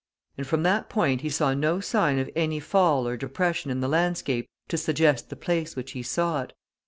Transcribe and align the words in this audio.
And 0.35 0.47
from 0.47 0.63
that 0.63 0.89
point 0.89 1.21
he 1.21 1.29
saw 1.29 1.53
no 1.53 1.79
sign 1.79 2.17
of 2.17 2.27
any 2.35 2.59
fall 2.59 3.07
or 3.07 3.15
depression 3.15 3.69
in 3.69 3.81
the 3.81 3.87
landscape 3.87 4.49
to 4.69 4.75
suggest 4.75 5.29
the 5.29 5.35
place 5.35 5.75
which 5.75 5.91
he 5.91 6.01
sought. 6.01 6.53